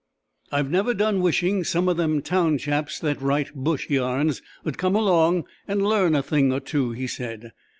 "I've 0.51 0.71
never 0.71 0.95
done 0.95 1.21
wishing 1.21 1.63
some 1.63 1.87
of 1.87 1.95
them 1.95 2.23
town 2.23 2.57
chaps 2.57 2.99
that 3.01 3.21
write 3.21 3.53
bush 3.53 3.87
yarns 3.87 4.41
'ud 4.65 4.79
come 4.79 4.95
along 4.95 5.45
and 5.67 5.85
learn 5.85 6.15
a 6.15 6.23
thing 6.23 6.51
or 6.51 6.59
two," 6.59 6.89
he 6.93 7.05
said. 7.05 7.51